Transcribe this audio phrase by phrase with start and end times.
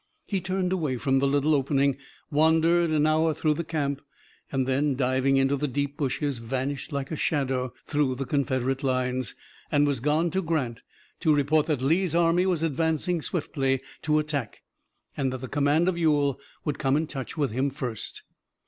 [0.25, 1.95] He turned away from the little opening,
[2.31, 4.01] wandered an hour through the camp
[4.51, 9.35] and then, diving into the deep bushes, vanished like a shadow through the Confederate lines,
[9.71, 10.81] and was gone to Grant
[11.19, 14.63] to report that Lee's army was advancing swiftly to attack,
[15.15, 18.23] and that the command of Ewell would come in touch with him first.